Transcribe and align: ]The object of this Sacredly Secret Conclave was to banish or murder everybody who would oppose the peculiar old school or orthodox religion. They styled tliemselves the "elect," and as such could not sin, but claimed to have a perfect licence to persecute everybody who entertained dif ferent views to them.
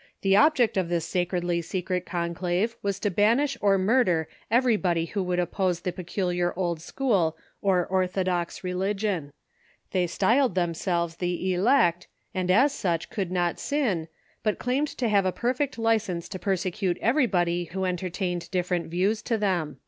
]The 0.22 0.36
object 0.36 0.78
of 0.78 0.88
this 0.88 1.04
Sacredly 1.04 1.60
Secret 1.60 2.06
Conclave 2.06 2.76
was 2.80 2.98
to 3.00 3.10
banish 3.10 3.58
or 3.60 3.76
murder 3.76 4.26
everybody 4.50 5.04
who 5.04 5.22
would 5.24 5.38
oppose 5.38 5.80
the 5.80 5.92
peculiar 5.92 6.58
old 6.58 6.80
school 6.80 7.36
or 7.60 7.84
orthodox 7.86 8.64
religion. 8.64 9.34
They 9.90 10.06
styled 10.06 10.54
tliemselves 10.54 11.18
the 11.18 11.52
"elect," 11.52 12.08
and 12.32 12.50
as 12.50 12.72
such 12.72 13.10
could 13.10 13.30
not 13.30 13.58
sin, 13.60 14.08
but 14.42 14.58
claimed 14.58 14.88
to 14.96 15.10
have 15.10 15.26
a 15.26 15.30
perfect 15.30 15.76
licence 15.78 16.26
to 16.30 16.38
persecute 16.38 16.96
everybody 17.02 17.64
who 17.64 17.84
entertained 17.84 18.50
dif 18.50 18.70
ferent 18.70 18.86
views 18.86 19.20
to 19.24 19.36
them. 19.36 19.78